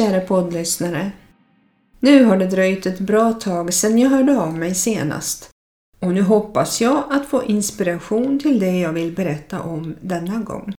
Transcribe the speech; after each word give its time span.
Kära 0.00 0.20
poddlyssnare! 0.20 1.12
Nu 1.98 2.24
har 2.24 2.36
det 2.36 2.46
dröjt 2.46 2.86
ett 2.86 3.00
bra 3.00 3.32
tag 3.32 3.74
sedan 3.74 3.98
jag 3.98 4.10
hörde 4.10 4.38
av 4.38 4.58
mig 4.58 4.74
senast 4.74 5.50
och 5.98 6.12
nu 6.14 6.22
hoppas 6.22 6.80
jag 6.80 7.04
att 7.10 7.26
få 7.26 7.44
inspiration 7.44 8.38
till 8.38 8.60
det 8.60 8.78
jag 8.78 8.92
vill 8.92 9.12
berätta 9.12 9.62
om 9.62 9.96
denna 10.00 10.38
gång. 10.38 10.74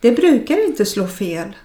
Det 0.00 0.12
brukar 0.12 0.66
inte 0.68 0.84
slå 0.86 1.06
fel. 1.06 1.56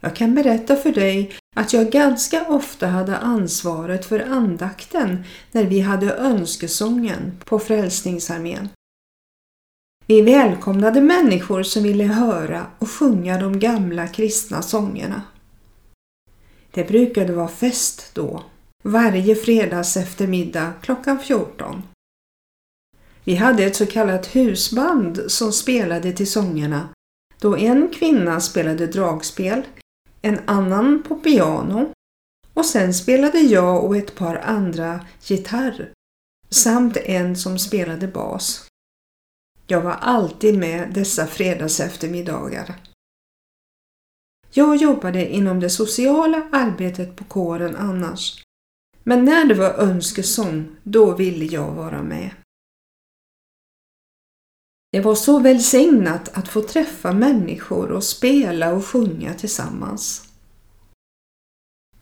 Jag 0.00 0.16
kan 0.16 0.34
berätta 0.34 0.76
för 0.76 0.92
dig 0.92 1.32
att 1.56 1.72
jag 1.72 1.90
ganska 1.90 2.46
ofta 2.48 2.86
hade 2.86 3.16
ansvaret 3.16 4.04
för 4.04 4.20
andakten 4.20 5.24
när 5.52 5.64
vi 5.64 5.80
hade 5.80 6.14
önskesången 6.14 7.32
på 7.44 7.58
Frälsningsarmén. 7.58 8.68
Vi 10.06 10.22
välkomnade 10.22 11.00
människor 11.00 11.62
som 11.62 11.82
ville 11.82 12.04
höra 12.04 12.66
och 12.78 12.90
sjunga 12.90 13.38
de 13.38 13.58
gamla 13.58 14.08
kristna 14.08 14.62
sångerna. 14.62 15.22
Det 16.74 16.84
brukade 16.84 17.32
vara 17.32 17.48
fest 17.48 18.10
då, 18.14 18.44
varje 18.82 19.34
fredags 19.34 19.96
eftermiddag 19.96 20.72
klockan 20.82 21.18
14. 21.18 21.82
Vi 23.24 23.34
hade 23.34 23.64
ett 23.64 23.76
så 23.76 23.86
kallat 23.86 24.26
husband 24.26 25.20
som 25.28 25.52
spelade 25.52 26.12
till 26.12 26.30
sångerna 26.30 26.88
då 27.42 27.56
en 27.56 27.88
kvinna 27.88 28.40
spelade 28.40 28.86
dragspel, 28.86 29.62
en 30.22 30.38
annan 30.46 31.02
på 31.02 31.14
piano 31.14 31.92
och 32.54 32.66
sen 32.66 32.94
spelade 32.94 33.38
jag 33.38 33.84
och 33.84 33.96
ett 33.96 34.14
par 34.14 34.36
andra 34.36 35.06
gitarr 35.22 35.92
samt 36.50 36.96
en 36.96 37.36
som 37.36 37.58
spelade 37.58 38.08
bas. 38.08 38.68
Jag 39.66 39.80
var 39.80 39.92
alltid 39.92 40.58
med 40.58 40.92
dessa 40.94 41.26
fredagseftermiddagar. 41.26 42.74
Jag 44.54 44.76
jobbade 44.76 45.28
inom 45.28 45.60
det 45.60 45.70
sociala 45.70 46.48
arbetet 46.52 47.16
på 47.16 47.24
kåren 47.24 47.76
annars. 47.76 48.42
Men 49.02 49.24
när 49.24 49.44
det 49.44 49.54
var 49.54 49.74
önskesång, 49.74 50.76
då 50.82 51.14
ville 51.14 51.44
jag 51.44 51.70
vara 51.72 52.02
med. 52.02 52.30
Det 54.92 55.00
var 55.00 55.14
så 55.14 55.38
välsignat 55.38 56.30
att 56.38 56.48
få 56.48 56.62
träffa 56.62 57.12
människor 57.12 57.90
och 57.90 58.04
spela 58.04 58.72
och 58.72 58.86
sjunga 58.86 59.34
tillsammans. 59.34 60.28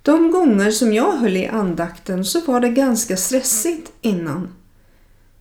De 0.02 0.30
gånger 0.30 0.70
som 0.70 0.92
jag 0.92 1.12
höll 1.12 1.36
i 1.36 1.46
andakten 1.46 2.24
så 2.24 2.40
var 2.40 2.60
det 2.60 2.68
ganska 2.68 3.16
stressigt 3.16 3.92
innan. 4.00 4.48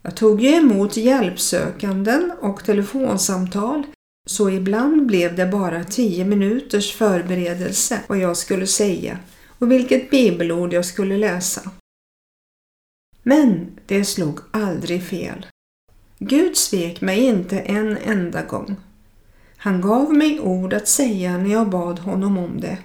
Jag 0.01 0.15
tog 0.15 0.41
ju 0.41 0.49
emot 0.49 0.97
hjälpsökanden 0.97 2.31
och 2.41 2.63
telefonsamtal 2.63 3.83
så 4.29 4.49
ibland 4.49 5.05
blev 5.05 5.35
det 5.35 5.45
bara 5.45 5.83
tio 5.83 6.25
minuters 6.25 6.93
förberedelse 6.93 7.99
vad 8.07 8.17
jag 8.17 8.37
skulle 8.37 8.67
säga 8.67 9.19
och 9.59 9.71
vilket 9.71 10.09
bibelord 10.09 10.73
jag 10.73 10.85
skulle 10.85 11.17
läsa. 11.17 11.71
Men 13.23 13.79
det 13.85 14.05
slog 14.05 14.39
aldrig 14.51 15.03
fel. 15.03 15.45
Gud 16.19 16.57
svek 16.57 17.01
mig 17.01 17.19
inte 17.19 17.59
en 17.59 17.97
enda 17.97 18.43
gång. 18.43 18.75
Han 19.57 19.81
gav 19.81 20.13
mig 20.13 20.39
ord 20.39 20.73
att 20.73 20.87
säga 20.87 21.37
när 21.37 21.51
jag 21.51 21.69
bad 21.69 21.99
honom 21.99 22.37
om 22.37 22.61
det. 22.61 22.77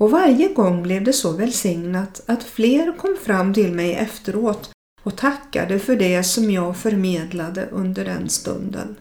Och 0.00 0.10
varje 0.10 0.48
gång 0.48 0.82
blev 0.82 1.04
det 1.04 1.12
så 1.12 1.32
välsignat 1.32 2.22
att 2.26 2.42
fler 2.42 2.96
kom 2.98 3.16
fram 3.22 3.54
till 3.54 3.72
mig 3.72 3.94
efteråt 3.94 4.70
och 5.02 5.16
tackade 5.16 5.78
för 5.78 5.96
det 5.96 6.24
som 6.24 6.50
jag 6.50 6.76
förmedlade 6.76 7.66
under 7.66 8.04
den 8.04 8.28
stunden. 8.28 8.96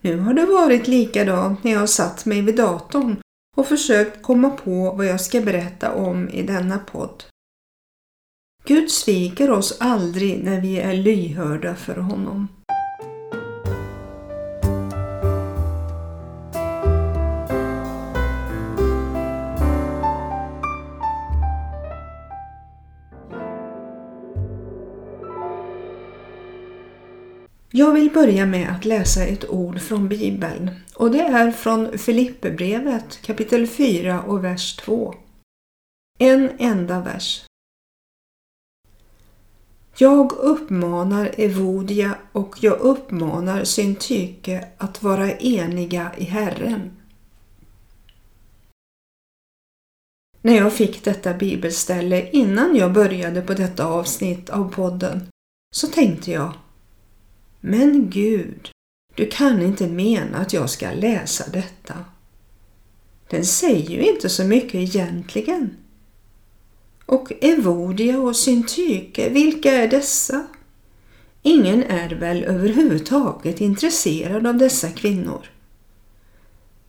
Nu 0.00 0.18
har 0.18 0.34
det 0.34 0.46
varit 0.46 0.88
likadant 0.88 1.64
när 1.64 1.72
jag 1.72 1.88
satt 1.88 2.26
mig 2.26 2.42
vid 2.42 2.56
datorn 2.56 3.16
och 3.56 3.66
försökt 3.66 4.22
komma 4.22 4.50
på 4.50 4.92
vad 4.92 5.06
jag 5.06 5.20
ska 5.20 5.40
berätta 5.40 5.94
om 5.94 6.28
i 6.28 6.42
denna 6.42 6.78
podd. 6.78 7.24
Gud 8.64 8.90
sviker 8.90 9.50
oss 9.50 9.76
aldrig 9.80 10.44
när 10.44 10.60
vi 10.60 10.78
är 10.78 10.94
lyhörda 10.94 11.74
för 11.74 11.96
honom. 11.96 12.48
Jag 27.78 27.92
vill 27.92 28.10
börja 28.10 28.46
med 28.46 28.70
att 28.70 28.84
läsa 28.84 29.24
ett 29.24 29.50
ord 29.50 29.80
från 29.80 30.08
Bibeln 30.08 30.70
och 30.94 31.10
det 31.10 31.20
är 31.20 31.50
från 31.50 31.98
Filipperbrevet 31.98 33.22
kapitel 33.22 33.66
4 33.66 34.22
och 34.22 34.44
vers 34.44 34.76
2. 34.76 35.14
En 36.18 36.50
enda 36.58 37.00
vers. 37.00 37.44
Jag 39.96 40.32
uppmanar 40.32 41.34
Evodia 41.36 42.18
och 42.32 42.56
jag 42.60 42.80
uppmanar 42.80 43.64
Syntyke 43.64 44.68
att 44.78 45.02
vara 45.02 45.32
eniga 45.32 46.12
i 46.16 46.24
Herren. 46.24 46.90
När 50.42 50.56
jag 50.56 50.72
fick 50.72 51.04
detta 51.04 51.34
bibelställe 51.34 52.30
innan 52.30 52.76
jag 52.76 52.92
började 52.92 53.42
på 53.42 53.54
detta 53.54 53.86
avsnitt 53.86 54.50
av 54.50 54.72
podden 54.72 55.28
så 55.74 55.86
tänkte 55.86 56.30
jag 56.30 56.52
men 57.60 58.10
Gud, 58.10 58.70
du 59.14 59.26
kan 59.26 59.62
inte 59.62 59.88
mena 59.88 60.38
att 60.38 60.52
jag 60.52 60.70
ska 60.70 60.90
läsa 60.90 61.44
detta. 61.50 62.04
Den 63.30 63.44
säger 63.44 63.90
ju 63.90 64.02
inte 64.02 64.28
så 64.28 64.44
mycket 64.44 64.74
egentligen. 64.74 65.76
Och 67.06 67.32
Evodia 67.40 68.18
och 68.18 68.36
Syntyke, 68.36 69.28
vilka 69.28 69.72
är 69.72 69.88
dessa? 69.88 70.46
Ingen 71.42 71.82
är 71.82 72.10
väl 72.10 72.44
överhuvudtaget 72.44 73.60
intresserad 73.60 74.46
av 74.46 74.56
dessa 74.56 74.90
kvinnor. 74.90 75.50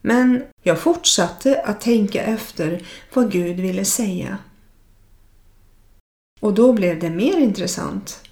Men 0.02 0.44
jag 0.64 0.80
fortsatte 0.80 1.62
att 1.62 1.82
tänka 1.82 2.24
efter 2.24 2.86
vad 3.14 3.32
Gud 3.32 3.60
ville 3.60 3.86
säga. 3.86 4.38
Och 6.40 6.54
då 6.54 6.74
blev 6.74 7.00
det 7.00 7.10
mer 7.10 7.38
intressant. 7.38 8.29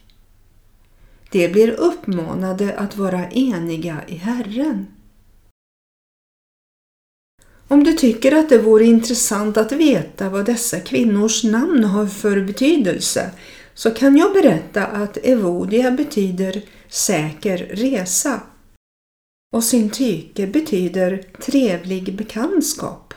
De 1.31 1.47
blir 1.47 1.71
uppmanade 1.71 2.73
att 2.77 2.97
vara 2.97 3.29
eniga 3.29 3.97
i 4.07 4.15
Herren. 4.15 4.87
Om 7.67 7.83
du 7.83 7.93
tycker 7.93 8.31
att 8.35 8.49
det 8.49 8.57
vore 8.57 8.85
intressant 8.85 9.57
att 9.57 9.71
veta 9.71 10.29
vad 10.29 10.45
dessa 10.45 10.79
kvinnors 10.79 11.43
namn 11.43 11.83
har 11.83 12.07
för 12.07 12.41
betydelse 12.41 13.31
så 13.73 13.91
kan 13.91 14.17
jag 14.17 14.33
berätta 14.33 14.85
att 14.85 15.17
Evodia 15.17 15.91
betyder 15.91 16.61
säker 16.87 17.57
resa 17.57 18.41
och 19.53 19.63
Syntyke 19.63 20.47
betyder 20.47 21.23
trevlig 21.41 22.15
bekantskap. 22.15 23.13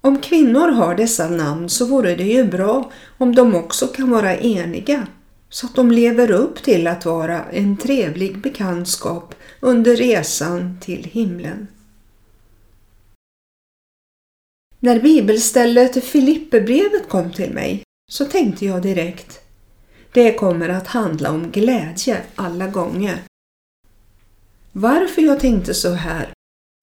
Om 0.00 0.18
kvinnor 0.18 0.68
har 0.68 0.94
dessa 0.94 1.28
namn 1.28 1.68
så 1.68 1.86
vore 1.86 2.14
det 2.14 2.24
ju 2.24 2.44
bra 2.44 2.90
om 3.18 3.34
de 3.34 3.54
också 3.54 3.86
kan 3.86 4.10
vara 4.10 4.36
eniga 4.36 5.06
så 5.52 5.66
att 5.66 5.74
de 5.74 5.90
lever 5.90 6.30
upp 6.30 6.62
till 6.62 6.86
att 6.86 7.04
vara 7.04 7.44
en 7.44 7.76
trevlig 7.76 8.38
bekantskap 8.38 9.34
under 9.60 9.96
resan 9.96 10.78
till 10.80 11.04
himlen. 11.04 11.66
När 14.78 15.00
bibelstället 15.00 16.04
Filipperbrevet 16.04 17.08
kom 17.08 17.32
till 17.32 17.52
mig 17.52 17.82
så 18.10 18.24
tänkte 18.24 18.66
jag 18.66 18.82
direkt 18.82 19.40
det 20.12 20.32
kommer 20.32 20.68
att 20.68 20.86
handla 20.86 21.30
om 21.30 21.50
glädje 21.50 22.22
alla 22.34 22.66
gånger. 22.66 23.22
Varför 24.72 25.22
jag 25.22 25.40
tänkte 25.40 25.74
så 25.74 25.90
här 25.90 26.32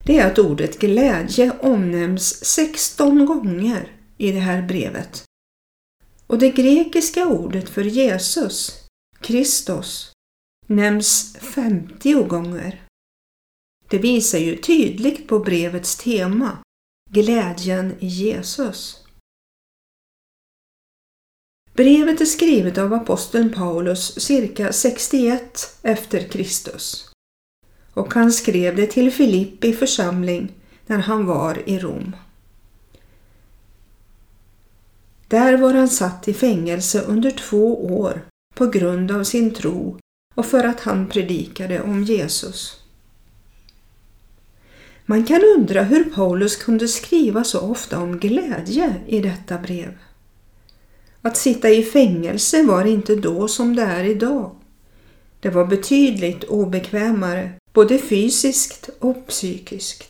det 0.05 0.19
är 0.19 0.31
att 0.31 0.39
ordet 0.39 0.79
glädje 0.79 1.51
omnämns 1.59 2.45
16 2.45 3.25
gånger 3.25 3.91
i 4.17 4.31
det 4.31 4.39
här 4.39 4.61
brevet. 4.61 5.28
Och 6.29 6.39
det 6.39 6.49
grekiska 6.49 7.27
ordet 7.27 7.69
för 7.69 7.83
Jesus, 7.83 8.87
Kristus, 9.19 10.11
nämns 10.67 11.37
50 11.37 12.13
gånger. 12.13 12.81
Det 13.89 13.97
visar 13.97 14.39
ju 14.39 14.57
tydligt 14.57 15.27
på 15.27 15.39
brevets 15.39 15.95
tema, 15.95 16.57
glädjen 17.11 17.95
i 17.99 18.07
Jesus. 18.07 19.05
Brevet 21.73 22.21
är 22.21 22.25
skrivet 22.25 22.77
av 22.77 22.93
aposteln 22.93 23.53
Paulus 23.53 24.19
cirka 24.19 24.73
61 24.73 25.79
efter 25.83 26.27
Kristus 26.27 27.09
och 27.99 28.13
han 28.13 28.31
skrev 28.31 28.75
det 28.75 28.87
till 28.87 29.11
Filippi 29.11 29.73
församling 29.73 30.51
när 30.85 30.97
han 30.97 31.25
var 31.25 31.69
i 31.69 31.79
Rom. 31.79 32.15
Där 35.29 35.57
var 35.57 35.73
han 35.73 35.89
satt 35.89 36.27
i 36.27 36.33
fängelse 36.33 37.01
under 37.01 37.31
två 37.31 37.95
år 37.99 38.21
på 38.55 38.67
grund 38.67 39.11
av 39.11 39.23
sin 39.23 39.53
tro 39.53 39.97
och 40.35 40.45
för 40.45 40.63
att 40.63 40.79
han 40.79 41.07
predikade 41.07 41.81
om 41.81 42.03
Jesus. 42.03 42.83
Man 45.05 45.25
kan 45.25 45.41
undra 45.57 45.83
hur 45.83 46.03
Paulus 46.03 46.55
kunde 46.55 46.87
skriva 46.87 47.43
så 47.43 47.59
ofta 47.59 47.99
om 47.99 48.19
glädje 48.19 48.95
i 49.07 49.19
detta 49.19 49.57
brev. 49.57 49.97
Att 51.21 51.37
sitta 51.37 51.69
i 51.69 51.83
fängelse 51.83 52.63
var 52.63 52.85
inte 52.85 53.15
då 53.15 53.47
som 53.47 53.75
det 53.75 53.83
är 53.83 54.03
idag. 54.03 54.55
Det 55.39 55.49
var 55.49 55.65
betydligt 55.65 56.43
obekvämare, 56.43 57.51
både 57.73 57.97
fysiskt 57.97 58.89
och 58.99 59.27
psykiskt. 59.27 60.08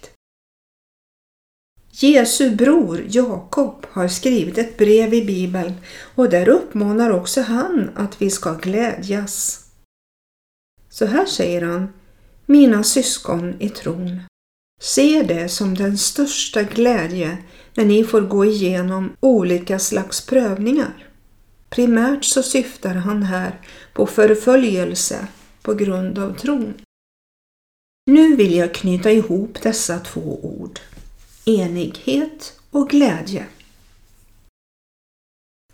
Jesu 2.01 2.55
bror 2.55 3.05
Jakob 3.09 3.85
har 3.91 4.07
skrivit 4.07 4.57
ett 4.57 4.77
brev 4.77 5.13
i 5.13 5.25
Bibeln 5.25 5.73
och 6.15 6.29
där 6.29 6.49
uppmanar 6.49 7.09
också 7.09 7.41
han 7.41 7.89
att 7.95 8.21
vi 8.21 8.29
ska 8.29 8.53
glädjas. 8.53 9.65
Så 10.89 11.05
här 11.05 11.25
säger 11.25 11.61
han, 11.61 11.93
mina 12.45 12.83
syskon 12.83 13.55
i 13.59 13.69
tron. 13.69 14.21
Se 14.81 15.23
det 15.23 15.49
som 15.49 15.75
den 15.75 15.97
största 15.97 16.63
glädje 16.63 17.37
när 17.75 17.85
ni 17.85 18.03
får 18.03 18.21
gå 18.21 18.45
igenom 18.45 19.15
olika 19.19 19.79
slags 19.79 20.25
prövningar. 20.25 21.07
Primärt 21.69 22.25
så 22.25 22.43
syftar 22.43 22.95
han 22.95 23.23
här 23.23 23.61
på 23.93 24.05
förföljelse 24.05 25.27
på 25.61 25.73
grund 25.73 26.19
av 26.19 26.37
tron. 26.37 26.73
Nu 28.05 28.35
vill 28.35 28.55
jag 28.55 28.73
knyta 28.73 29.11
ihop 29.11 29.61
dessa 29.61 29.99
två 29.99 30.39
ord, 30.43 30.79
enighet 31.49 32.53
och 32.71 32.89
glädje. 32.89 33.45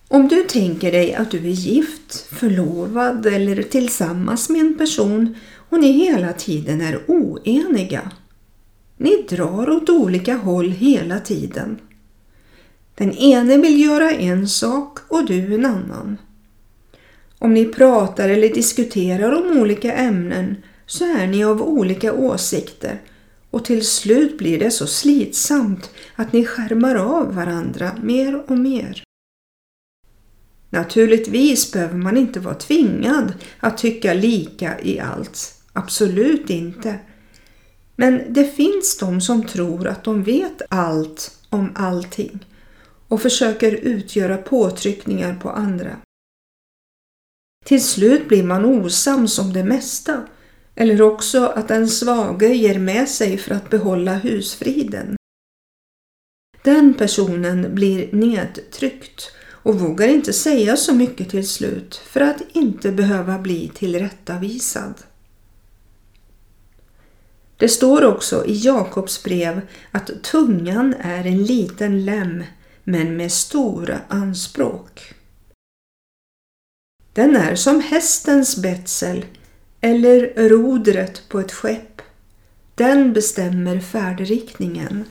Om 0.07 0.27
du 0.27 0.44
tänker 0.44 0.92
dig 0.92 1.13
att 1.13 1.31
du 1.31 1.38
är 1.38 1.51
gift, 1.51 2.27
förlovad 2.30 3.25
eller 3.25 3.63
tillsammans 3.63 4.50
med 4.50 4.62
en 4.62 4.77
person 4.77 5.36
och 5.69 5.80
ni 5.80 5.92
hela 5.92 6.33
tiden 6.33 6.81
är 6.81 7.04
oeniga. 7.07 8.12
Ni 8.98 9.25
drar 9.30 9.69
åt 9.69 9.89
olika 9.89 10.36
håll 10.36 10.72
hela 10.72 11.19
tiden. 11.19 11.80
Den 12.95 13.12
ene 13.12 13.57
vill 13.57 13.81
göra 13.81 14.12
en 14.12 14.48
sak 14.48 15.00
och 15.07 15.25
du 15.25 15.56
en 15.56 15.66
annan. 15.66 16.18
Om 17.39 17.54
ni 17.54 17.66
pratar 17.66 18.30
eller 18.30 18.50
diskuterar 18.50 19.31
om 19.31 19.57
olika 19.57 19.94
ämnen 19.94 20.56
så 20.86 21.04
är 21.18 21.27
ni 21.27 21.44
av 21.44 21.62
olika 21.62 22.13
åsikter 22.13 23.01
och 23.55 23.65
till 23.65 23.87
slut 23.87 24.37
blir 24.37 24.59
det 24.59 24.71
så 24.71 24.87
slitsamt 24.87 25.89
att 26.15 26.33
ni 26.33 26.45
skärmar 26.45 26.95
av 26.95 27.35
varandra 27.35 27.91
mer 28.03 28.51
och 28.51 28.57
mer. 28.57 29.03
Naturligtvis 30.69 31.71
behöver 31.71 31.97
man 31.97 32.17
inte 32.17 32.39
vara 32.39 32.55
tvingad 32.55 33.33
att 33.59 33.77
tycka 33.77 34.13
lika 34.13 34.81
i 34.81 34.99
allt. 34.99 35.63
Absolut 35.73 36.49
inte. 36.49 36.99
Men 37.95 38.33
det 38.33 38.55
finns 38.55 38.97
de 38.97 39.21
som 39.21 39.43
tror 39.43 39.87
att 39.87 40.03
de 40.03 40.23
vet 40.23 40.61
allt 40.69 41.39
om 41.49 41.71
allting 41.75 42.45
och 43.07 43.21
försöker 43.21 43.71
utgöra 43.71 44.37
påtryckningar 44.37 45.35
på 45.35 45.49
andra. 45.49 45.97
Till 47.65 47.83
slut 47.83 48.27
blir 48.27 48.43
man 48.43 48.65
osams 48.65 49.39
om 49.39 49.53
det 49.53 49.63
mesta 49.63 50.27
eller 50.75 51.01
också 51.01 51.45
att 51.45 51.68
den 51.68 51.88
svage 51.88 52.48
ger 52.48 52.80
med 52.80 53.10
sig 53.10 53.38
för 53.38 53.56
att 53.56 53.69
behålla 53.69 54.13
husfriden. 54.13 55.16
Den 56.63 56.94
personen 56.94 57.75
blir 57.75 58.10
nedtryckt 58.12 59.31
och 59.66 59.80
vågar 59.80 60.07
inte 60.07 60.33
säga 60.33 60.77
så 60.77 60.95
mycket 60.95 61.30
till 61.30 61.48
slut 61.48 61.95
för 61.95 62.22
att 62.22 62.42
inte 62.54 62.92
behöva 62.92 63.39
bli 63.39 63.72
tillrättavisad. 63.75 64.94
Det 67.57 67.69
står 67.69 68.06
också 68.06 68.45
i 68.45 68.57
Jakobs 68.57 69.24
brev 69.24 69.62
att 69.92 70.24
tungan 70.24 70.94
är 71.00 71.25
en 71.25 71.44
liten 71.44 72.06
lem 72.06 72.44
men 72.83 73.18
med 73.18 73.31
stora 73.31 74.00
anspråk. 74.07 75.13
Den 77.13 77.36
är 77.36 77.56
som 77.56 77.81
hästens 77.81 78.57
betsel 78.57 79.25
eller 79.85 80.49
rodret 80.49 81.29
på 81.29 81.39
ett 81.39 81.51
skepp. 81.51 82.01
Den 82.75 83.13
bestämmer 83.13 83.79
färdriktningen. 83.79 85.05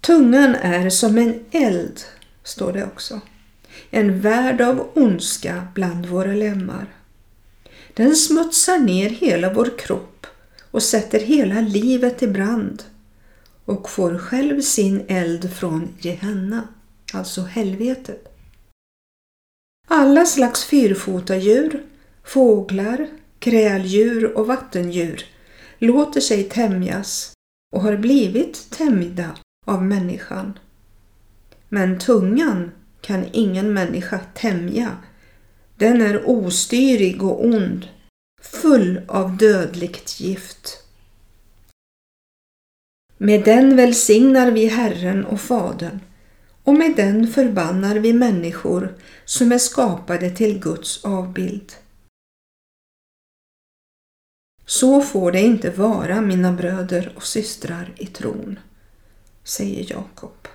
Tungan 0.00 0.54
är 0.54 0.90
som 0.90 1.18
en 1.18 1.44
eld, 1.50 2.00
står 2.42 2.72
det 2.72 2.84
också. 2.84 3.20
En 3.90 4.20
värld 4.20 4.60
av 4.60 4.88
ondska 4.94 5.68
bland 5.74 6.06
våra 6.06 6.32
lemmar. 6.32 6.86
Den 7.94 8.16
smutsar 8.16 8.78
ner 8.78 9.10
hela 9.10 9.52
vår 9.52 9.78
kropp 9.78 10.26
och 10.70 10.82
sätter 10.82 11.20
hela 11.20 11.60
livet 11.60 12.22
i 12.22 12.26
brand 12.26 12.82
och 13.64 13.90
får 13.90 14.18
själv 14.18 14.60
sin 14.60 15.04
eld 15.08 15.52
från 15.54 15.88
Gehenna, 15.98 16.68
alltså 17.12 17.42
helvetet. 17.42 18.30
Alla 19.92 20.26
slags 20.26 20.64
fyrfotadjur, 20.64 21.82
fåglar, 22.24 23.08
kräldjur 23.38 24.36
och 24.36 24.46
vattendjur 24.46 25.24
låter 25.78 26.20
sig 26.20 26.44
tämjas 26.44 27.32
och 27.72 27.82
har 27.82 27.96
blivit 27.96 28.70
tämjda 28.70 29.36
av 29.66 29.84
människan. 29.84 30.58
Men 31.68 31.98
tungan 31.98 32.70
kan 33.00 33.24
ingen 33.32 33.72
människa 33.72 34.20
tämja. 34.34 34.96
Den 35.76 36.02
är 36.02 36.28
ostyrig 36.28 37.22
och 37.22 37.44
ond, 37.44 37.88
full 38.42 39.00
av 39.08 39.36
dödligt 39.36 40.20
gift. 40.20 40.84
Med 43.18 43.44
den 43.44 43.76
välsignar 43.76 44.50
vi 44.50 44.66
Herren 44.66 45.24
och 45.24 45.40
Fadern 45.40 46.00
och 46.64 46.74
med 46.74 46.96
den 46.96 47.26
förbannar 47.26 47.96
vi 47.96 48.12
människor 48.12 48.94
som 49.24 49.52
är 49.52 49.58
skapade 49.58 50.30
till 50.30 50.58
Guds 50.58 51.04
avbild. 51.04 51.72
Så 54.66 55.00
får 55.00 55.32
det 55.32 55.40
inte 55.40 55.70
vara, 55.70 56.20
mina 56.20 56.52
bröder 56.52 57.12
och 57.16 57.24
systrar 57.24 57.94
i 57.96 58.06
tron, 58.06 58.58
säger 59.44 59.92
Jakob. 59.92 60.48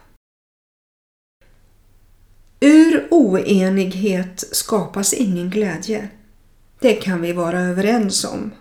Ur 2.59 3.07
oenighet 3.11 4.43
skapas 4.51 5.13
ingen 5.13 5.49
glädje. 5.49 6.09
Det 6.79 6.93
kan 6.93 7.21
vi 7.21 7.33
vara 7.33 7.61
överens 7.61 8.23
om. 8.23 8.51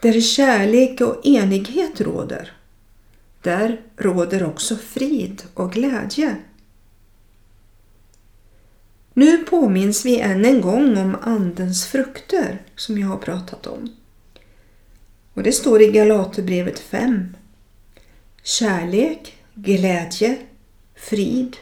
Där 0.00 0.20
kärlek 0.20 1.00
och 1.00 1.26
enighet 1.26 2.00
råder, 2.00 2.56
där 3.44 3.80
råder 3.96 4.44
också 4.44 4.76
frid 4.76 5.42
och 5.54 5.72
glädje. 5.72 6.36
Nu 9.14 9.38
påminns 9.38 10.04
vi 10.04 10.20
än 10.20 10.44
en 10.44 10.60
gång 10.60 10.96
om 10.96 11.16
Andens 11.20 11.86
frukter 11.86 12.62
som 12.76 12.98
jag 12.98 13.08
har 13.08 13.16
pratat 13.16 13.66
om. 13.66 13.96
Och 15.34 15.42
det 15.42 15.52
står 15.52 15.82
i 15.82 15.90
Galaterbrevet 15.90 16.78
5. 16.78 17.36
Kärlek, 18.42 19.36
glädje, 19.54 20.36
frid, 20.94 21.56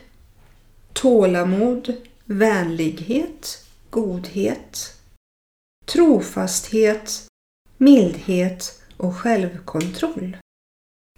tålamod, 0.92 1.94
vänlighet, 2.24 3.66
godhet, 3.90 4.96
trofasthet, 5.86 7.26
mildhet 7.76 8.82
och 8.96 9.16
självkontroll. 9.16 10.36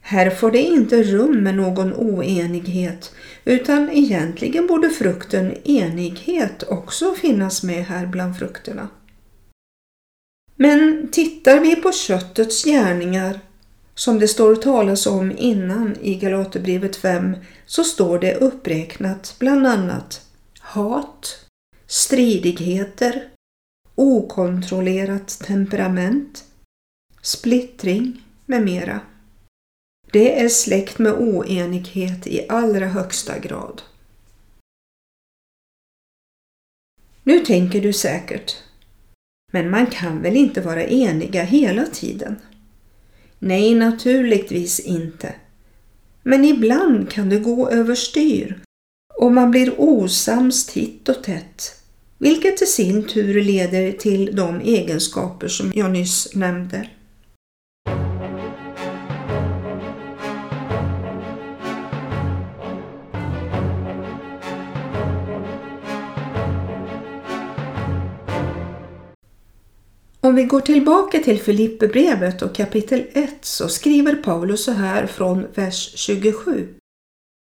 Här 0.07 0.31
får 0.31 0.51
det 0.51 0.63
inte 0.63 1.03
rum 1.03 1.43
med 1.43 1.55
någon 1.55 1.95
oenighet 1.95 3.15
utan 3.45 3.91
egentligen 3.91 4.67
borde 4.67 4.91
frukten 4.91 5.55
enighet 5.65 6.63
också 6.63 7.15
finnas 7.15 7.63
med 7.63 7.85
här 7.85 8.07
bland 8.07 8.39
frukterna. 8.39 8.89
Men 10.57 11.09
tittar 11.13 11.61
vi 11.61 11.77
på 11.77 11.93
köttets 11.93 12.65
gärningar 12.65 13.41
som 13.95 14.19
det 14.19 14.29
står 14.29 14.55
talas 14.57 15.07
om 15.07 15.33
innan 15.39 15.97
i 16.01 16.15
Galaterbrevet 16.15 16.97
5 16.97 17.37
så 17.67 17.85
står 17.85 18.19
det 18.19 18.35
uppräknat 18.35 19.37
bland 19.39 19.67
annat 19.67 20.27
hat, 20.59 21.47
stridigheter, 21.87 23.29
okontrollerat 23.95 25.29
temperament, 25.29 26.45
splittring 27.23 28.23
med 28.47 28.63
mera. 28.63 29.01
Det 30.15 30.41
är 30.41 30.49
släkt 30.49 30.99
med 30.99 31.13
oenighet 31.13 32.27
i 32.27 32.47
allra 32.49 32.87
högsta 32.87 33.39
grad. 33.39 33.83
Nu 37.23 37.41
tänker 37.41 37.81
du 37.81 37.93
säkert, 37.93 38.57
men 39.53 39.71
man 39.71 39.87
kan 39.87 40.23
väl 40.23 40.37
inte 40.37 40.61
vara 40.61 40.85
eniga 40.85 41.43
hela 41.43 41.87
tiden? 41.87 42.37
Nej, 43.39 43.75
naturligtvis 43.75 44.81
inte. 44.81 45.35
Men 46.23 46.45
ibland 46.45 47.11
kan 47.11 47.29
det 47.29 47.39
gå 47.39 47.71
överstyr 47.71 48.63
och 49.15 49.33
man 49.33 49.51
blir 49.51 49.75
osams 49.81 50.67
titt 50.67 51.09
och 51.09 51.25
tätt, 51.25 51.83
vilket 52.19 52.63
i 52.63 52.67
sin 52.67 53.09
tur 53.09 53.43
leder 53.43 53.93
till 53.93 54.37
de 54.37 54.61
egenskaper 54.61 55.49
som 55.49 55.73
jag 55.75 55.91
nyss 55.91 56.35
nämnde. 56.35 56.89
Om 70.25 70.35
vi 70.35 70.45
går 70.45 70.61
tillbaka 70.61 71.19
till 71.19 71.41
Filipperbrevet 71.41 72.43
och 72.43 72.55
kapitel 72.55 73.05
1 73.13 73.31
så 73.41 73.69
skriver 73.69 74.15
Paulus 74.15 74.65
så 74.65 74.73
här 74.73 75.07
från 75.07 75.47
vers 75.55 75.93
27. 75.95 76.75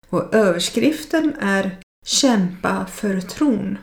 Och 0.10 0.34
överskriften 0.34 1.34
är 1.40 1.80
Kämpa 2.06 2.86
för 2.86 3.22
tron. 3.22 3.78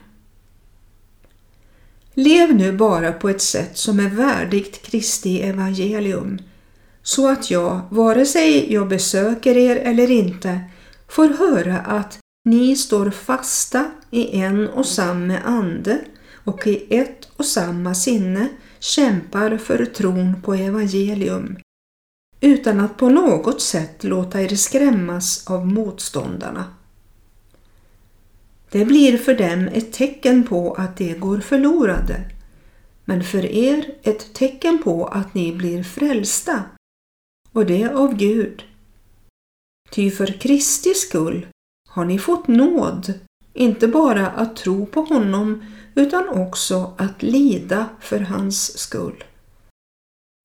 Lev 2.14 2.54
nu 2.54 2.72
bara 2.72 3.12
på 3.12 3.28
ett 3.28 3.42
sätt 3.42 3.78
som 3.78 4.00
är 4.00 4.08
värdigt 4.08 4.82
Kristi 4.82 5.42
evangelium 5.42 6.38
så 7.02 7.28
att 7.28 7.50
jag, 7.50 7.80
vare 7.90 8.26
sig 8.26 8.72
jag 8.72 8.88
besöker 8.88 9.56
er 9.56 9.76
eller 9.76 10.10
inte, 10.10 10.60
får 11.08 11.28
höra 11.28 11.78
att 11.78 12.18
ni 12.44 12.76
står 12.76 13.10
fasta 13.10 13.90
i 14.10 14.40
en 14.40 14.68
och 14.68 14.86
samma 14.86 15.38
ande 15.38 16.00
och 16.44 16.66
i 16.66 16.86
ett 16.90 17.28
och 17.36 17.44
samma 17.44 17.94
sinne 17.94 18.48
kämpar 18.84 19.56
för 19.56 19.84
tron 19.84 20.42
på 20.42 20.54
evangelium 20.54 21.56
utan 22.40 22.80
att 22.80 22.96
på 22.96 23.08
något 23.08 23.60
sätt 23.60 24.04
låta 24.04 24.42
er 24.42 24.48
skrämmas 24.48 25.50
av 25.50 25.66
motståndarna. 25.66 26.74
Det 28.70 28.84
blir 28.84 29.18
för 29.18 29.34
dem 29.34 29.68
ett 29.72 29.92
tecken 29.92 30.46
på 30.46 30.74
att 30.74 30.96
de 30.96 31.14
går 31.14 31.38
förlorade, 31.38 32.30
men 33.04 33.24
för 33.24 33.44
er 33.46 33.94
ett 34.02 34.34
tecken 34.34 34.82
på 34.82 35.06
att 35.06 35.34
ni 35.34 35.52
blir 35.52 35.82
frälsta, 35.82 36.62
och 37.52 37.66
det 37.66 37.88
av 37.88 38.16
Gud. 38.16 38.64
Ty 39.90 40.10
för 40.10 40.26
Kristi 40.26 40.94
skull 40.94 41.46
har 41.88 42.04
ni 42.04 42.18
fått 42.18 42.48
nåd, 42.48 43.14
inte 43.52 43.88
bara 43.88 44.30
att 44.30 44.56
tro 44.56 44.86
på 44.86 45.00
honom 45.00 45.64
utan 45.94 46.28
också 46.28 46.94
att 46.98 47.22
lida 47.22 47.88
för 48.00 48.20
hans 48.20 48.78
skull. 48.78 49.24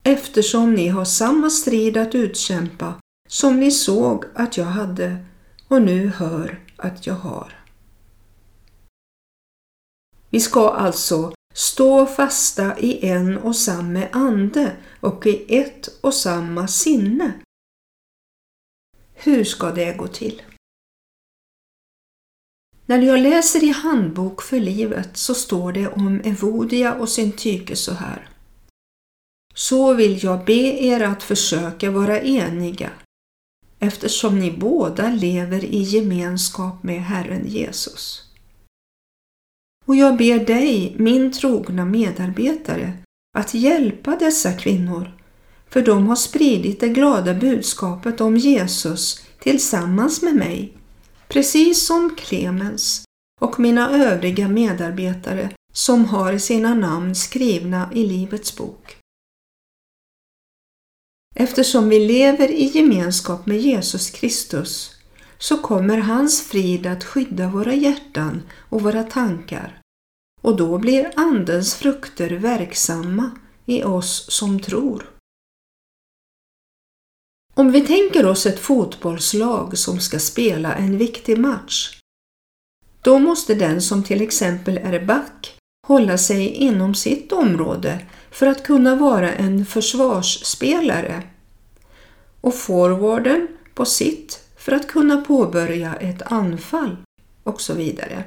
Eftersom 0.03 0.73
ni 0.73 0.87
har 0.87 1.05
samma 1.05 1.49
strid 1.49 1.97
att 1.97 2.15
utkämpa 2.15 2.93
som 3.27 3.59
ni 3.59 3.71
såg 3.71 4.25
att 4.35 4.57
jag 4.57 4.65
hade 4.65 5.25
och 5.67 5.81
nu 5.81 6.07
hör 6.07 6.65
att 6.75 7.07
jag 7.07 7.13
har. 7.13 7.59
Vi 10.29 10.39
ska 10.39 10.69
alltså 10.69 11.33
stå 11.53 12.05
fasta 12.05 12.79
i 12.79 13.07
en 13.07 13.37
och 13.37 13.55
samma 13.55 14.07
ande 14.07 14.77
och 14.99 15.27
i 15.27 15.57
ett 15.57 15.87
och 16.01 16.13
samma 16.13 16.67
sinne. 16.67 17.33
Hur 19.13 19.43
ska 19.43 19.71
det 19.71 19.97
gå 19.97 20.07
till? 20.07 20.41
När 22.89 23.01
jag 23.01 23.19
läser 23.19 23.63
i 23.63 23.69
Handbok 23.69 24.41
för 24.41 24.59
livet 24.59 25.17
så 25.17 25.33
står 25.33 25.71
det 25.71 25.87
om 25.87 26.21
Evodia 26.23 26.93
och 26.93 27.09
Syntyke 27.09 27.75
så 27.75 27.93
här. 27.93 28.29
Så 29.55 29.93
vill 29.93 30.23
jag 30.23 30.45
be 30.45 30.83
er 30.83 31.01
att 31.01 31.23
försöka 31.23 31.91
vara 31.91 32.21
eniga 32.21 32.89
eftersom 33.79 34.39
ni 34.39 34.51
båda 34.51 35.09
lever 35.09 35.65
i 35.65 35.81
gemenskap 35.81 36.83
med 36.83 37.01
Herren 37.03 37.47
Jesus. 37.47 38.23
Och 39.85 39.95
jag 39.95 40.17
ber 40.17 40.45
dig, 40.45 40.95
min 40.97 41.31
trogna 41.31 41.85
medarbetare, 41.85 42.93
att 43.37 43.53
hjälpa 43.53 44.15
dessa 44.15 44.53
kvinnor, 44.53 45.17
för 45.69 45.81
de 45.81 46.07
har 46.07 46.15
spridit 46.15 46.79
det 46.79 46.89
glada 46.89 47.33
budskapet 47.33 48.21
om 48.21 48.37
Jesus 48.37 49.23
tillsammans 49.39 50.21
med 50.21 50.35
mig, 50.35 50.78
precis 51.29 51.85
som 51.85 52.15
Clemens 52.15 53.03
och 53.41 53.59
mina 53.59 53.91
övriga 53.91 54.47
medarbetare 54.47 55.49
som 55.73 56.05
har 56.05 56.37
sina 56.37 56.73
namn 56.73 57.15
skrivna 57.15 57.89
i 57.93 58.07
Livets 58.07 58.57
bok. 58.57 58.97
Eftersom 61.35 61.89
vi 61.89 62.07
lever 62.07 62.51
i 62.51 62.63
gemenskap 62.63 63.45
med 63.45 63.59
Jesus 63.59 64.09
Kristus 64.09 64.95
så 65.37 65.57
kommer 65.57 65.97
hans 65.97 66.41
frid 66.41 66.85
att 66.85 67.03
skydda 67.03 67.47
våra 67.47 67.73
hjärtan 67.73 68.41
och 68.69 68.81
våra 68.81 69.03
tankar 69.03 69.81
och 70.41 70.57
då 70.57 70.77
blir 70.77 71.11
Andens 71.15 71.75
frukter 71.75 72.29
verksamma 72.29 73.31
i 73.65 73.83
oss 73.83 74.25
som 74.31 74.59
tror. 74.59 75.18
Om 77.59 77.71
vi 77.71 77.81
tänker 77.81 78.25
oss 78.25 78.45
ett 78.45 78.59
fotbollslag 78.59 79.77
som 79.77 79.99
ska 79.99 80.19
spela 80.19 80.75
en 80.75 80.97
viktig 80.97 81.37
match, 81.37 81.99
då 83.01 83.19
måste 83.19 83.55
den 83.55 83.81
som 83.81 84.03
till 84.03 84.21
exempel 84.21 84.77
är 84.77 85.05
back 85.05 85.57
hålla 85.87 86.17
sig 86.17 86.47
inom 86.47 86.95
sitt 86.95 87.31
område 87.31 87.99
för 88.31 88.47
att 88.47 88.63
kunna 88.63 88.95
vara 88.95 89.33
en 89.33 89.65
försvarsspelare 89.65 91.23
och 92.41 92.55
forwarden 92.55 93.47
på 93.73 93.85
sitt 93.85 94.39
för 94.57 94.71
att 94.71 94.87
kunna 94.87 95.21
påbörja 95.21 95.95
ett 95.95 96.21
anfall 96.21 96.97
och 97.43 97.61
så 97.61 97.73
vidare. 97.73 98.23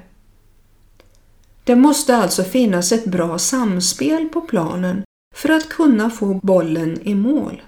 Det 1.65 1.77
måste 1.77 2.17
alltså 2.17 2.45
finnas 2.45 2.93
ett 2.93 3.05
bra 3.05 3.39
samspel 3.39 4.29
på 4.29 4.41
planen 4.41 5.03
för 5.35 5.49
att 5.49 5.69
kunna 5.69 6.11
få 6.11 6.41
bollen 6.43 6.99
i 7.03 7.15
mål. 7.15 7.63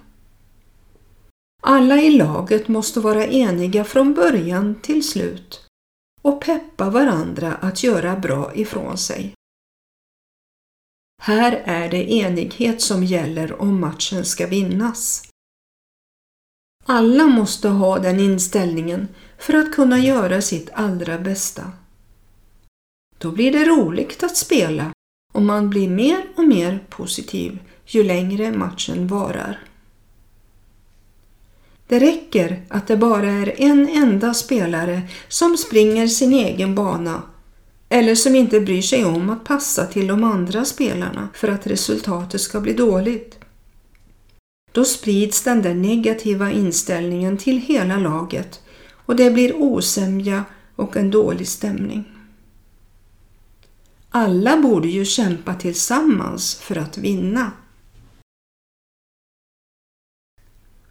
Alla 1.66 2.00
i 2.00 2.10
laget 2.10 2.68
måste 2.68 3.00
vara 3.00 3.26
eniga 3.26 3.84
från 3.84 4.14
början 4.14 4.74
till 4.82 5.08
slut 5.08 5.66
och 6.22 6.40
peppa 6.40 6.90
varandra 6.90 7.54
att 7.54 7.82
göra 7.82 8.16
bra 8.16 8.54
ifrån 8.54 8.98
sig. 8.98 9.34
Här 11.22 11.62
är 11.64 11.90
det 11.90 12.12
enighet 12.12 12.80
som 12.80 13.04
gäller 13.04 13.62
om 13.62 13.80
matchen 13.80 14.24
ska 14.24 14.46
vinnas. 14.46 15.28
Alla 16.84 17.26
måste 17.26 17.68
ha 17.68 17.98
den 17.98 18.20
inställningen 18.20 19.08
för 19.38 19.54
att 19.54 19.72
kunna 19.72 19.98
göra 19.98 20.42
sitt 20.42 20.70
allra 20.72 21.18
bästa. 21.18 21.72
Då 23.18 23.30
blir 23.32 23.52
det 23.52 23.64
roligt 23.64 24.22
att 24.22 24.36
spela 24.36 24.92
och 25.32 25.42
man 25.42 25.70
blir 25.70 25.88
mer 25.88 26.26
och 26.36 26.44
mer 26.44 26.84
positiv 26.88 27.58
ju 27.86 28.02
längre 28.02 28.52
matchen 28.52 29.06
varar. 29.06 29.73
Det 31.86 31.98
räcker 31.98 32.62
att 32.68 32.86
det 32.86 32.96
bara 32.96 33.30
är 33.30 33.60
en 33.60 33.88
enda 33.88 34.34
spelare 34.34 35.02
som 35.28 35.56
springer 35.56 36.06
sin 36.06 36.32
egen 36.32 36.74
bana 36.74 37.22
eller 37.88 38.14
som 38.14 38.34
inte 38.34 38.60
bryr 38.60 38.82
sig 38.82 39.04
om 39.04 39.30
att 39.30 39.44
passa 39.44 39.86
till 39.86 40.06
de 40.06 40.24
andra 40.24 40.64
spelarna 40.64 41.28
för 41.34 41.48
att 41.48 41.66
resultatet 41.66 42.40
ska 42.40 42.60
bli 42.60 42.72
dåligt. 42.72 43.38
Då 44.72 44.84
sprids 44.84 45.42
den 45.42 45.62
där 45.62 45.74
negativa 45.74 46.50
inställningen 46.50 47.38
till 47.38 47.58
hela 47.58 47.96
laget 47.96 48.60
och 49.06 49.16
det 49.16 49.30
blir 49.30 49.56
osämja 49.56 50.44
och 50.76 50.96
en 50.96 51.10
dålig 51.10 51.48
stämning. 51.48 52.04
Alla 54.10 54.56
borde 54.56 54.88
ju 54.88 55.04
kämpa 55.04 55.54
tillsammans 55.54 56.54
för 56.54 56.76
att 56.76 56.98
vinna. 56.98 57.52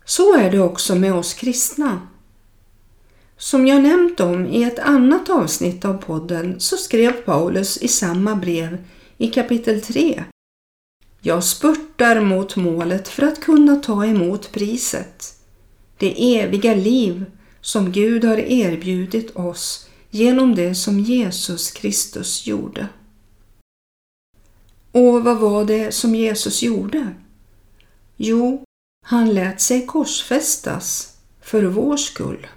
Så 0.05 0.38
är 0.38 0.51
det 0.51 0.60
också 0.60 0.95
med 0.95 1.13
oss 1.13 1.33
kristna. 1.33 2.07
Som 3.38 3.67
jag 3.67 3.83
nämnt 3.83 4.19
om 4.19 4.48
i 4.48 4.63
ett 4.63 4.79
annat 4.79 5.29
avsnitt 5.29 5.86
av 5.86 5.93
podden 5.93 6.60
så 6.60 6.77
skrev 6.77 7.12
Paulus 7.12 7.77
i 7.77 7.88
samma 7.88 8.36
brev 8.36 8.77
i 9.17 9.27
kapitel 9.27 9.81
3. 9.81 10.24
Jag 11.22 11.43
spurtar 11.43 12.22
mot 12.22 12.55
målet 12.55 13.07
för 13.07 13.24
att 13.24 13.41
kunna 13.41 13.75
ta 13.75 14.05
emot 14.05 14.51
priset. 14.51 15.33
Det 15.98 16.38
eviga 16.39 16.75
liv 16.75 17.25
som 17.62 17.91
Gud 17.91 18.24
har 18.24 18.38
erbjudit 18.38 19.36
oss 19.36 19.89
genom 20.10 20.55
det 20.55 20.75
som 20.75 21.00
Jesus 21.00 21.72
Kristus 21.72 22.48
gjorde. 22.48 22.88
Och 24.91 25.24
vad 25.24 25.38
var 25.38 25.65
det 25.65 25.91
som 25.91 26.15
Jesus 26.15 26.62
gjorde? 26.62 27.15
Jo, 28.17 28.63
han 29.05 29.33
lät 29.33 29.62
sig 29.62 29.86
korsfästas 29.86 31.17
för 31.41 31.63
vår 31.63 31.98
skull 31.98 32.48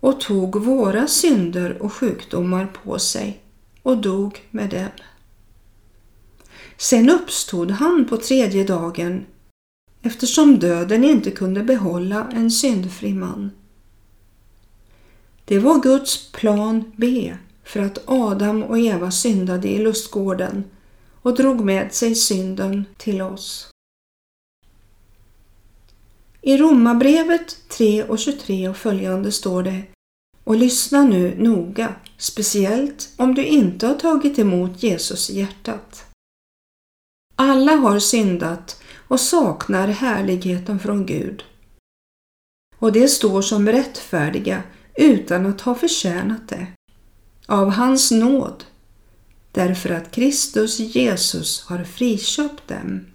och 0.00 0.20
tog 0.20 0.64
våra 0.64 1.06
synder 1.06 1.82
och 1.82 1.92
sjukdomar 1.92 2.66
på 2.66 2.98
sig 2.98 3.42
och 3.82 3.98
dog 3.98 4.42
med 4.50 4.70
dem. 4.70 4.88
Sen 6.76 7.10
uppstod 7.10 7.70
han 7.70 8.06
på 8.08 8.16
tredje 8.16 8.64
dagen 8.64 9.26
eftersom 10.02 10.58
döden 10.58 11.04
inte 11.04 11.30
kunde 11.30 11.62
behålla 11.62 12.30
en 12.32 12.50
syndfri 12.50 13.14
man. 13.14 13.50
Det 15.44 15.58
var 15.58 15.82
Guds 15.82 16.32
plan 16.32 16.92
B 16.96 17.34
för 17.64 17.80
att 17.80 17.98
Adam 18.06 18.62
och 18.62 18.78
Eva 18.78 19.10
syndade 19.10 19.68
i 19.68 19.78
lustgården 19.78 20.64
och 21.22 21.36
drog 21.36 21.60
med 21.60 21.94
sig 21.94 22.14
synden 22.14 22.84
till 22.96 23.22
oss. 23.22 23.73
I 26.46 26.56
Romarbrevet 26.56 27.56
3 27.68 28.04
och 28.04 28.18
23 28.18 28.68
och 28.68 28.76
följande 28.76 29.32
står 29.32 29.62
det 29.62 29.82
Och 30.44 30.56
lyssna 30.56 31.02
nu 31.02 31.34
noga, 31.38 31.94
speciellt 32.18 33.08
om 33.16 33.34
du 33.34 33.44
inte 33.44 33.86
har 33.86 33.94
tagit 33.94 34.38
emot 34.38 34.82
Jesus 34.82 35.30
i 35.30 35.38
hjärtat. 35.38 36.04
Alla 37.36 37.72
har 37.72 37.98
syndat 37.98 38.82
och 39.08 39.20
saknar 39.20 39.88
härligheten 39.88 40.78
från 40.78 41.06
Gud. 41.06 41.44
Och 42.78 42.92
det 42.92 43.08
står 43.08 43.42
som 43.42 43.68
rättfärdiga 43.68 44.62
utan 44.94 45.46
att 45.46 45.60
ha 45.60 45.74
förtjänat 45.74 46.48
det. 46.48 46.66
Av 47.46 47.70
hans 47.70 48.10
nåd, 48.10 48.64
därför 49.52 49.90
att 49.90 50.10
Kristus 50.10 50.78
Jesus 50.78 51.64
har 51.66 51.84
friköpt 51.84 52.68
dem. 52.68 53.13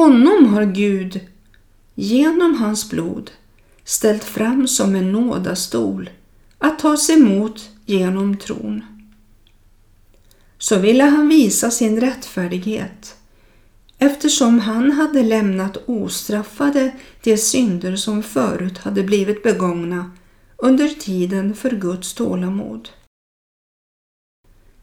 Honom 0.00 0.54
har 0.54 0.64
Gud 0.64 1.20
genom 1.94 2.54
hans 2.54 2.90
blod 2.90 3.30
ställt 3.84 4.24
fram 4.24 4.68
som 4.68 4.94
en 4.94 5.12
nådastol 5.12 6.10
att 6.58 6.78
tas 6.78 7.10
emot 7.10 7.70
genom 7.86 8.36
tron. 8.36 8.84
Så 10.58 10.78
ville 10.78 11.04
han 11.04 11.28
visa 11.28 11.70
sin 11.70 12.00
rättfärdighet 12.00 13.16
eftersom 13.98 14.58
han 14.58 14.90
hade 14.90 15.22
lämnat 15.22 15.76
ostraffade 15.86 16.92
de 17.22 17.36
synder 17.36 17.96
som 17.96 18.22
förut 18.22 18.78
hade 18.78 19.02
blivit 19.02 19.42
begångna 19.42 20.10
under 20.56 20.88
tiden 20.88 21.54
för 21.54 21.70
Guds 21.70 22.14
tålamod. 22.14 22.88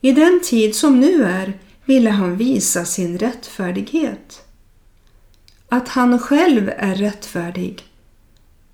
I 0.02 0.12
den 0.12 0.42
tid 0.44 0.76
som 0.76 1.00
nu 1.00 1.24
är 1.24 1.60
ville 1.86 2.10
han 2.10 2.38
visa 2.38 2.86
sin 2.86 3.18
rättfärdighet. 3.18 4.47
Att 5.70 5.88
han 5.88 6.20
själv 6.20 6.72
är 6.78 6.96
rättfärdig 6.96 7.84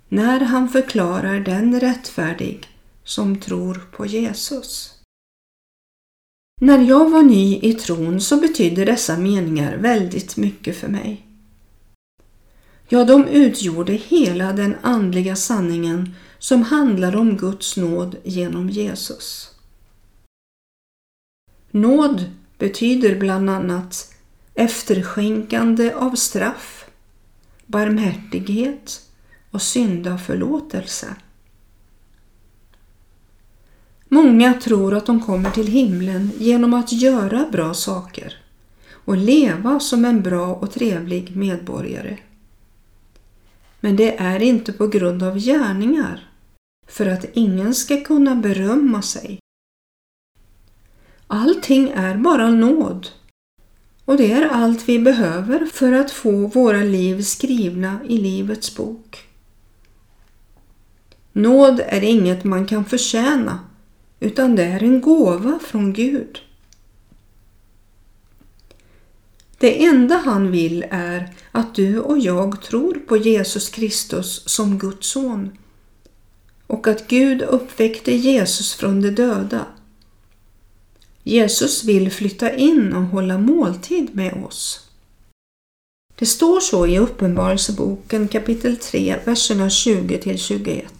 när 0.09 0.39
han 0.39 0.69
förklarar 0.69 1.39
den 1.39 1.79
rättfärdig 1.79 2.67
som 3.03 3.39
tror 3.39 3.87
på 3.91 4.05
Jesus. 4.05 4.93
När 6.61 6.79
jag 6.79 7.09
var 7.09 7.23
ny 7.23 7.59
i 7.61 7.73
tron 7.73 8.21
så 8.21 8.37
betydde 8.37 8.85
dessa 8.85 9.17
meningar 9.17 9.77
väldigt 9.77 10.37
mycket 10.37 10.77
för 10.77 10.87
mig. 10.87 11.27
Ja, 12.89 13.05
de 13.05 13.27
utgjorde 13.27 13.93
hela 13.93 14.53
den 14.53 14.75
andliga 14.81 15.35
sanningen 15.35 16.15
som 16.39 16.63
handlar 16.63 17.15
om 17.15 17.37
Guds 17.37 17.77
nåd 17.77 18.15
genom 18.23 18.69
Jesus. 18.69 19.55
Nåd 21.71 22.31
betyder 22.57 23.19
bland 23.19 23.49
annat 23.49 24.13
efterskänkande 24.53 25.93
av 25.93 26.15
straff, 26.15 26.82
barmhärtighet 27.65 29.01
och 29.51 29.61
syndaförlåtelse. 29.61 31.15
Många 34.09 34.53
tror 34.53 34.93
att 34.93 35.05
de 35.05 35.21
kommer 35.21 35.51
till 35.51 35.67
himlen 35.67 36.31
genom 36.37 36.73
att 36.73 36.91
göra 36.91 37.47
bra 37.51 37.73
saker 37.73 38.37
och 38.91 39.17
leva 39.17 39.79
som 39.79 40.05
en 40.05 40.21
bra 40.21 40.55
och 40.55 40.71
trevlig 40.71 41.35
medborgare. 41.35 42.17
Men 43.79 43.95
det 43.95 44.17
är 44.17 44.41
inte 44.41 44.73
på 44.73 44.87
grund 44.87 45.23
av 45.23 45.37
gärningar, 45.37 46.29
för 46.87 47.05
att 47.05 47.25
ingen 47.33 47.73
ska 47.73 48.03
kunna 48.03 48.35
berömma 48.35 49.01
sig. 49.01 49.39
Allting 51.27 51.89
är 51.89 52.17
bara 52.17 52.49
nåd 52.49 53.07
och 54.05 54.17
det 54.17 54.31
är 54.31 54.47
allt 54.47 54.89
vi 54.89 54.99
behöver 54.99 55.65
för 55.65 55.91
att 55.91 56.11
få 56.11 56.47
våra 56.47 56.83
liv 56.83 57.21
skrivna 57.21 57.99
i 58.07 58.17
Livets 58.17 58.75
bok. 58.75 59.27
Nåd 61.31 61.81
är 61.87 62.01
inget 62.01 62.43
man 62.43 62.65
kan 62.65 62.85
förtjäna 62.85 63.59
utan 64.19 64.55
det 64.55 64.63
är 64.63 64.83
en 64.83 65.01
gåva 65.01 65.59
från 65.59 65.93
Gud. 65.93 66.39
Det 69.57 69.85
enda 69.85 70.17
han 70.17 70.51
vill 70.51 70.85
är 70.91 71.35
att 71.51 71.75
du 71.75 71.99
och 71.99 72.19
jag 72.19 72.61
tror 72.61 72.93
på 72.93 73.17
Jesus 73.17 73.69
Kristus 73.69 74.49
som 74.49 74.77
Guds 74.77 75.07
son 75.07 75.57
och 76.67 76.87
att 76.87 77.07
Gud 77.07 77.41
uppväckte 77.41 78.11
Jesus 78.11 78.73
från 78.73 79.01
de 79.01 79.09
döda. 79.09 79.65
Jesus 81.23 81.83
vill 81.83 82.11
flytta 82.11 82.55
in 82.55 82.93
och 82.93 83.03
hålla 83.03 83.37
måltid 83.37 84.15
med 84.15 84.33
oss. 84.33 84.89
Det 86.15 86.25
står 86.25 86.59
så 86.59 86.87
i 86.87 86.99
Uppenbarelseboken 86.99 88.27
kapitel 88.27 88.77
3, 88.77 89.19
verserna 89.25 89.69
20 89.69 90.37
21. 90.37 90.93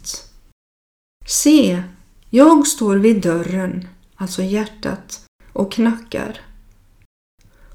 Se, 1.26 1.84
jag 2.30 2.68
står 2.68 2.96
vid 2.96 3.22
dörren, 3.22 3.88
alltså 4.16 4.44
hjärtat, 4.44 5.26
och 5.54 5.72
knackar. 5.72 6.42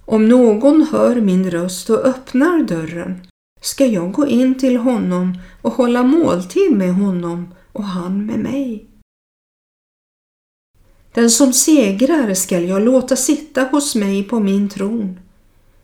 Om 0.04 0.28
någon 0.28 0.82
hör 0.82 1.20
min 1.20 1.50
röst 1.50 1.90
och 1.90 2.04
öppnar 2.04 2.62
dörren 2.62 3.26
ska 3.60 3.86
jag 3.86 4.12
gå 4.12 4.26
in 4.26 4.58
till 4.58 4.76
honom 4.76 5.38
och 5.62 5.72
hålla 5.72 6.02
måltid 6.02 6.72
med 6.72 6.94
honom 6.94 7.54
och 7.72 7.84
han 7.84 8.26
med 8.26 8.38
mig. 8.38 8.86
Den 11.12 11.30
som 11.30 11.52
segrar 11.52 12.34
skall 12.34 12.68
jag 12.68 12.82
låta 12.82 13.16
sitta 13.16 13.62
hos 13.62 13.94
mig 13.94 14.22
på 14.24 14.40
min 14.40 14.68
tron, 14.68 15.20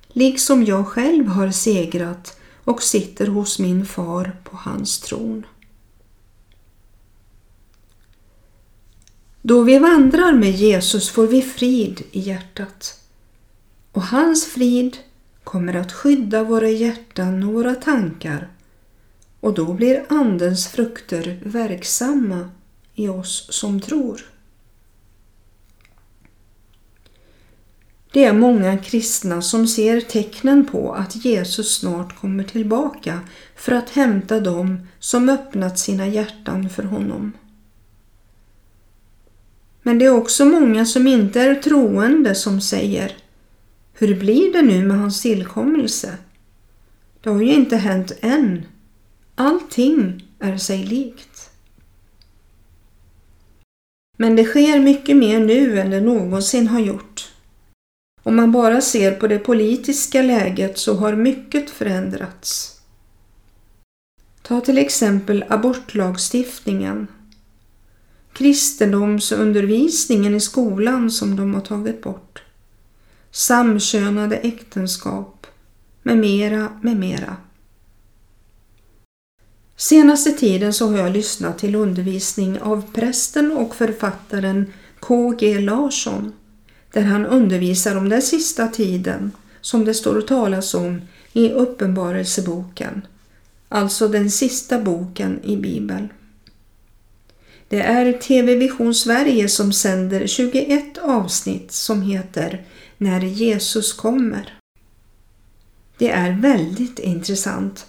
liksom 0.09 0.65
jag 0.65 0.87
själv 0.87 1.27
har 1.27 1.51
segrat 1.51 2.41
och 2.65 2.83
sitter 2.83 3.27
hos 3.27 3.59
min 3.59 3.87
far 3.87 4.37
på 4.45 4.57
hans 4.57 5.01
tron. 5.01 5.47
Då 9.43 9.63
vi 9.63 9.79
vandrar 9.79 10.33
med 10.33 10.51
Jesus 10.51 11.11
får 11.11 11.27
vi 11.27 11.43
frid 11.43 12.03
i 12.13 12.21
hjärtat. 12.21 13.01
Och 13.93 14.03
hans 14.03 14.47
frid 14.47 14.97
kommer 15.45 15.75
att 15.75 15.93
skydda 15.93 16.45
våra 16.45 16.71
hjärtan 16.71 17.43
och 17.43 17.53
våra 17.53 17.75
tankar 17.75 18.51
och 19.45 19.55
då 19.55 19.73
blir 19.73 20.05
Andens 20.09 20.69
frukter 20.69 21.41
verksamma 21.45 22.51
i 22.95 23.09
oss 23.09 23.47
som 23.51 23.81
tror. 23.81 24.34
Det 28.15 28.25
är 28.25 28.33
många 28.33 28.79
kristna 28.79 29.43
som 29.43 29.67
ser 29.67 30.01
tecknen 30.01 30.67
på 30.67 30.93
att 30.95 31.25
Jesus 31.25 31.79
snart 31.79 32.21
kommer 32.21 32.45
tillbaka 32.45 33.21
för 33.57 33.73
att 33.73 33.91
hämta 33.91 34.41
dem 34.41 34.89
som 34.99 35.29
öppnat 35.29 35.79
sina 35.79 36.07
hjärtan 36.07 36.71
för 36.71 36.83
honom. 36.83 37.33
Men 39.83 39.99
det 39.99 40.05
är 40.05 40.11
också 40.11 40.45
många 40.45 40.85
som 40.85 41.07
inte 41.07 41.41
är 41.41 41.55
troende 41.55 42.35
som 42.35 42.61
säger 42.61 43.17
Hur 43.93 44.21
blir 44.21 44.53
det 44.53 44.63
nu 44.63 44.85
med 44.85 44.99
hans 44.99 45.23
tillkommelse? 45.23 46.19
Det 47.21 47.31
har 47.31 47.41
ju 47.41 47.53
inte 47.53 47.77
hänt 47.77 48.13
än. 48.21 48.67
Allting 49.35 50.29
är 50.39 50.57
sig 50.57 50.85
likt. 50.85 51.51
Men 54.17 54.37
det 54.37 54.45
sker 54.45 54.81
mycket 54.81 55.17
mer 55.17 55.41
nu 55.41 55.81
än 55.81 55.91
det 55.91 56.01
någonsin 56.01 56.69
har 56.69 56.81
gjort. 56.81 57.14
Om 58.27 58.37
man 58.37 58.53
bara 58.53 58.81
ser 58.81 59.13
på 59.13 59.27
det 59.27 59.39
politiska 59.39 60.23
läget 60.23 60.79
så 60.79 60.95
har 60.95 61.17
mycket 61.17 61.71
förändrats. 61.71 62.81
Ta 64.43 64.61
till 64.61 64.79
exempel 64.79 65.45
abortlagstiftningen 65.49 67.07
kristendomsundervisningen 68.35 70.35
i 70.35 70.41
skolan 70.41 71.11
som 71.11 71.37
de 71.37 71.55
har 71.55 71.61
tagit 71.61 72.03
bort, 72.03 72.43
samkönade 73.31 74.37
äktenskap 74.37 75.47
med 76.03 76.19
mera, 76.19 76.69
med 76.83 76.97
mera. 76.97 77.37
Senaste 79.77 80.33
tiden 80.33 80.73
så 80.73 80.91
har 80.91 80.99
jag 80.99 81.13
lyssnat 81.13 81.59
till 81.59 81.75
undervisning 81.75 82.61
av 82.61 82.93
prästen 82.93 83.53
och 83.53 83.75
författaren 83.75 84.73
K.G. 85.01 85.61
Larsson 85.61 86.33
där 86.95 87.03
han 87.03 87.27
undervisar 87.27 87.97
om 87.97 88.09
den 88.09 88.23
sista 88.23 88.69
tiden 88.69 89.33
som 89.61 89.85
det 89.85 89.95
står 89.95 90.19
att 90.19 90.27
talas 90.27 90.75
om 90.75 91.01
i 91.33 91.51
Uppenbarelseboken, 91.51 93.07
alltså 93.69 94.09
den 94.09 94.31
sista 94.31 94.79
boken 94.79 95.41
i 95.45 95.57
Bibeln. 95.57 96.09
Det 97.69 97.81
är 97.81 98.13
TV 98.13 98.55
Vision 98.55 98.95
Sverige 98.95 99.49
som 99.49 99.73
sänder 99.73 100.27
21 100.27 100.99
avsnitt 100.99 101.73
som 101.73 102.03
heter 102.03 102.65
När 102.99 103.21
Jesus 103.21 103.93
kommer. 103.93 104.59
Det 105.99 106.11
är 106.11 106.41
väldigt 106.41 106.99
intressant 106.99 107.87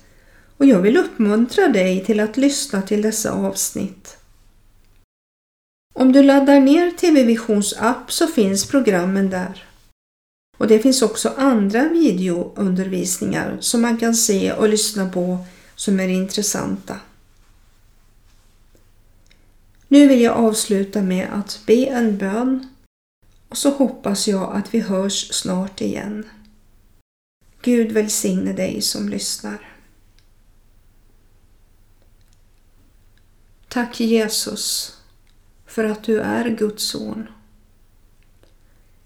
och 0.58 0.66
jag 0.66 0.80
vill 0.80 0.98
uppmuntra 0.98 1.68
dig 1.68 2.06
till 2.06 2.20
att 2.20 2.38
lyssna 2.38 2.82
till 2.82 3.02
dessa 3.02 3.32
avsnitt. 3.32 4.18
Om 5.98 6.12
du 6.12 6.24
laddar 6.24 6.60
ner 6.60 6.92
TV 6.92 7.24
Visions 7.24 7.74
app 7.74 8.12
så 8.12 8.28
finns 8.28 8.68
programmen 8.68 9.30
där. 9.30 9.64
Och 10.58 10.68
det 10.68 10.80
finns 10.80 11.02
också 11.02 11.34
andra 11.38 11.90
videoundervisningar 11.90 13.58
som 13.60 13.82
man 13.82 13.98
kan 13.98 14.16
se 14.16 14.54
och 14.54 14.70
lyssna 14.70 15.10
på 15.10 15.46
som 15.76 16.00
är 16.00 16.08
intressanta. 16.08 17.00
Nu 19.88 20.08
vill 20.08 20.22
jag 20.22 20.38
avsluta 20.38 21.02
med 21.02 21.28
att 21.34 21.60
be 21.66 21.86
en 21.86 22.18
bön 22.18 22.68
Och 23.50 23.58
så 23.58 23.70
hoppas 23.70 24.28
jag 24.28 24.56
att 24.56 24.74
vi 24.74 24.80
hörs 24.80 25.34
snart 25.34 25.82
igen. 25.82 26.30
Gud 27.62 27.92
välsigne 27.92 28.54
dig 28.54 28.82
som 28.82 29.10
lyssnar. 29.10 29.70
Tack 33.68 34.00
Jesus 34.00 34.96
för 35.76 35.84
att 35.84 36.04
du 36.04 36.20
är 36.20 36.50
Guds 36.50 36.84
son. 36.84 37.28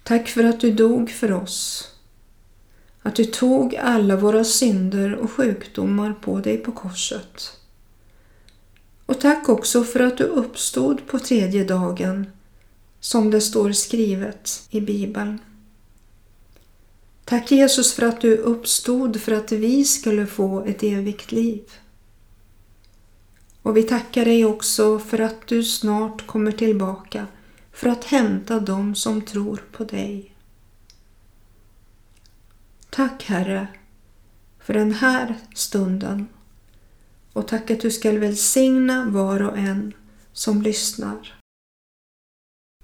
Tack 0.04 0.28
för 0.28 0.44
att 0.44 0.60
du 0.60 0.72
dog 0.72 1.10
för 1.10 1.32
oss. 1.32 1.92
Att 3.02 3.16
du 3.16 3.26
tog 3.26 3.76
alla 3.76 4.16
våra 4.16 4.44
synder 4.44 5.16
och 5.16 5.32
sjukdomar 5.32 6.14
på 6.14 6.40
dig 6.40 6.58
på 6.58 6.72
korset. 6.72 7.52
Och 9.06 9.20
tack 9.20 9.50
också 9.50 9.84
för 9.84 10.00
att 10.00 10.18
du 10.18 10.24
uppstod 10.24 11.08
på 11.08 11.20
tredje 11.20 11.64
dagen 11.64 12.28
som 13.00 13.32
det 13.32 13.42
står 13.42 13.72
skrivet 13.72 14.68
i 14.70 14.82
Bibeln. 14.82 15.40
Tack 17.26 17.52
Jesus 17.52 17.94
för 17.94 18.06
att 18.06 18.22
du 18.22 18.38
uppstod 18.38 19.22
för 19.22 19.32
att 19.32 19.52
vi 19.52 19.86
skulle 19.86 20.28
få 20.28 20.64
ett 20.66 20.84
evigt 20.84 21.32
liv. 21.32 21.64
Och 23.62 23.78
vi 23.78 23.84
tackar 23.84 24.26
dig 24.26 24.46
också 24.46 25.00
för 25.00 25.20
att 25.20 25.48
du 25.48 25.64
snart 25.64 26.28
kommer 26.28 26.52
tillbaka 26.52 27.28
för 27.72 27.90
att 27.90 28.04
hämta 28.04 28.60
dem 28.60 28.96
som 28.96 29.22
tror 29.22 29.64
på 29.72 29.84
dig. 29.84 30.36
Tack 32.90 33.24
Herre 33.24 33.68
för 34.60 34.74
den 34.74 34.92
här 34.92 35.36
stunden 35.56 36.28
och 37.34 37.48
tack 37.48 37.72
att 37.72 37.82
du 37.82 37.92
skall 37.92 38.18
välsigna 38.18 39.10
var 39.10 39.42
och 39.42 39.58
en 39.58 39.94
som 40.34 40.62
lyssnar. 40.62 41.40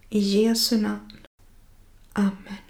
I 0.10 0.20
Jesu 0.20 0.82
namn. 0.82 1.12
Amen. 2.14 2.65